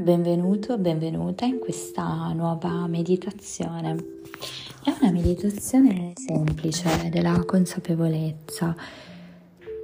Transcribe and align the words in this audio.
benvenuto, 0.00 0.78
benvenuta 0.78 1.44
in 1.44 1.58
questa 1.58 2.32
nuova 2.32 2.86
meditazione. 2.86 3.96
È 4.82 4.96
una 4.98 5.10
meditazione 5.12 6.12
semplice 6.14 7.10
della 7.10 7.44
consapevolezza 7.44 8.74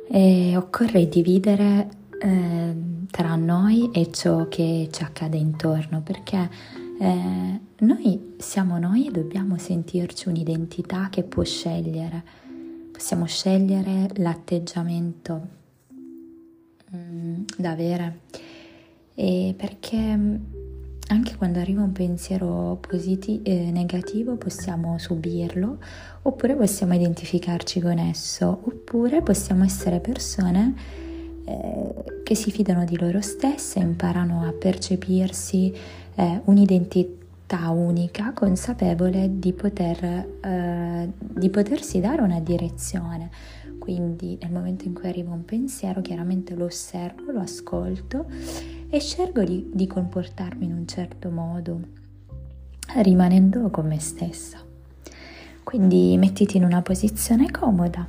e 0.09 0.56
occorre 0.56 1.06
dividere 1.09 1.88
eh, 2.18 2.74
tra 3.10 3.37
noi 3.37 3.91
e 3.92 4.10
ciò 4.10 4.48
che 4.48 4.88
ci 4.91 5.02
accade 5.02 5.37
intorno 5.37 6.00
perché 6.00 6.48
eh, 6.98 7.60
noi 7.78 8.34
siamo 8.38 8.78
noi 8.78 9.09
e 9.09 9.10
dobbiamo 9.10 9.59
sentirci 9.59 10.28
un'identità 10.28 11.09
che 11.10 11.24
può 11.24 11.42
scegliere. 11.42 12.24
Possiamo 12.91 13.27
scegliere 13.27 14.09
l'atteggiamento 14.14 15.46
mm, 16.95 17.42
da 17.59 17.70
avere 17.70 18.20
e 19.16 19.55
perché 19.56 19.97
mm, 19.97 20.34
anche 21.09 21.37
quando 21.37 21.59
arriva 21.59 21.83
un 21.83 21.93
pensiero 21.93 22.79
positivo, 22.80 23.45
eh, 23.45 23.70
negativo 23.70 24.37
possiamo 24.37 24.98
subirlo 24.98 25.79
oppure 26.23 26.55
possiamo 26.55 26.95
identificarci 26.95 27.80
con 27.80 27.98
esso 27.98 28.60
oppure 28.65 29.23
possiamo 29.23 29.65
essere 29.65 30.01
persone 30.01 30.74
eh, 31.45 31.95
che 32.24 32.34
si 32.34 32.51
fidano 32.51 32.84
di 32.84 32.98
loro 32.98 33.21
stesse, 33.21 33.79
imparano 33.79 34.43
a 34.43 34.52
percepirsi 34.52 35.73
eh, 36.16 36.41
un'identità 36.45 37.71
unica, 37.71 38.33
consapevole 38.33 39.38
di, 39.38 39.52
poter, 39.52 40.29
eh, 40.41 41.12
di 41.16 41.48
potersi 41.48 42.01
dare 42.01 42.21
una 42.23 42.41
direzione. 42.41 43.30
Quindi 43.79 44.37
nel 44.43 44.51
momento 44.51 44.87
in 44.87 44.95
cui 44.95 45.09
arriva 45.09 45.33
un 45.33 45.45
pensiero, 45.45 46.01
chiaramente 46.01 46.57
lo 46.57 46.65
osservo, 46.65 47.30
lo 47.30 47.38
ascolto 47.38 48.27
e 48.97 49.01
scelgo 49.01 49.45
di, 49.45 49.71
di 49.75 49.87
comportarmi 49.87 50.65
in 50.65 50.73
un 50.73 50.87
certo 50.87 51.29
modo, 51.29 51.80
rimanendo 53.02 53.69
con 53.69 53.87
me 53.87 54.01
stessa. 54.01 54.59
Quindi 55.63 56.16
mettiti 56.16 56.57
in 56.57 56.65
una 56.65 56.80
posizione 56.80 57.51
comoda, 57.51 58.07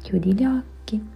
chiudi 0.00 0.32
gli 0.32 0.44
occhi 0.46 1.08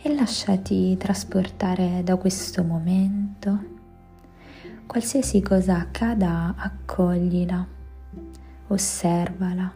e 0.00 0.14
lasciati 0.14 0.96
trasportare 0.96 2.00
da 2.02 2.16
questo 2.16 2.64
momento. 2.64 3.76
Qualsiasi 4.86 5.42
cosa 5.42 5.76
accada, 5.76 6.54
accoglila, 6.56 7.66
osservala 8.68 9.70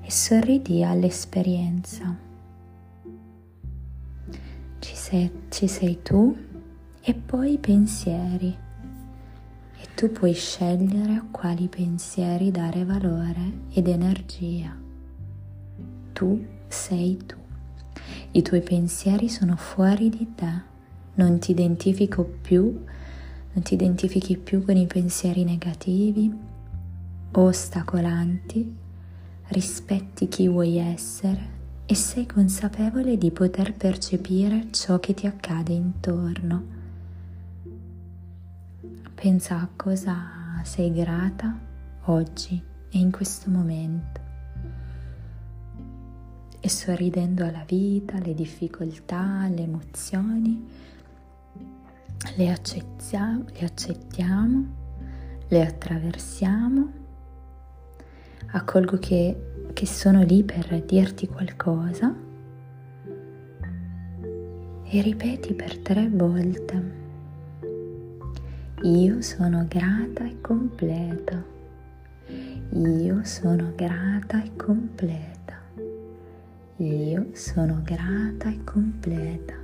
e 0.00 0.10
sorridi 0.10 0.82
all'esperienza. 0.82 2.16
Ci 4.80 4.96
sei, 4.96 5.30
ci 5.50 5.68
sei 5.68 6.02
tu 6.02 6.50
e 7.04 7.14
poi 7.14 7.54
i 7.54 7.58
pensieri. 7.58 8.56
E 9.76 9.88
tu 9.96 10.12
puoi 10.12 10.32
scegliere 10.32 11.14
a 11.14 11.26
quali 11.28 11.66
pensieri 11.66 12.52
dare 12.52 12.84
valore 12.84 13.64
ed 13.72 13.88
energia. 13.88 14.76
Tu 16.12 16.46
sei 16.68 17.18
tu. 17.26 17.36
I 18.30 18.42
tuoi 18.42 18.62
pensieri 18.62 19.28
sono 19.28 19.56
fuori 19.56 20.08
di 20.10 20.34
te. 20.36 20.70
Non 21.14 21.40
ti 21.40 21.50
identifico 21.50 22.24
più, 22.24 22.84
non 23.52 23.64
ti 23.64 23.74
identifichi 23.74 24.38
più 24.38 24.64
con 24.64 24.76
i 24.76 24.86
pensieri 24.86 25.42
negativi 25.42 26.32
o 27.32 27.42
ostacolanti. 27.42 28.76
Rispetti 29.48 30.28
chi 30.28 30.46
vuoi 30.46 30.78
essere 30.78 31.60
e 31.84 31.94
sei 31.96 32.26
consapevole 32.26 33.18
di 33.18 33.32
poter 33.32 33.74
percepire 33.74 34.68
ciò 34.70 35.00
che 35.00 35.14
ti 35.14 35.26
accade 35.26 35.72
intorno. 35.72 36.80
Pensa 39.14 39.60
a 39.60 39.68
cosa 39.76 40.60
sei 40.64 40.92
grata 40.92 41.56
oggi 42.06 42.60
e 42.90 42.98
in 42.98 43.10
questo 43.10 43.50
momento. 43.50 44.20
E 46.58 46.68
sorridendo 46.68 47.44
alla 47.44 47.64
vita, 47.66 48.16
alle 48.16 48.34
difficoltà, 48.34 49.20
alle 49.42 49.62
emozioni, 49.62 50.66
le 52.36 52.50
accettiamo, 52.50 53.44
le, 53.52 53.64
accettiamo, 53.64 54.66
le 55.48 55.66
attraversiamo, 55.66 56.92
accolgo 58.52 58.98
che, 58.98 59.70
che 59.72 59.86
sono 59.86 60.22
lì 60.22 60.42
per 60.42 60.82
dirti 60.84 61.28
qualcosa 61.28 62.14
e 64.84 65.00
ripeti 65.00 65.54
per 65.54 65.78
tre 65.78 66.08
volte. 66.08 67.01
Io 68.84 69.22
sono 69.22 69.64
grata 69.68 70.24
e 70.24 70.40
completa. 70.40 71.40
Io 72.72 73.22
sono 73.22 73.72
grata 73.76 74.42
e 74.42 74.56
completa. 74.56 75.56
Io 76.78 77.28
sono 77.32 77.80
grata 77.84 78.48
e 78.48 78.64
completa. 78.64 79.61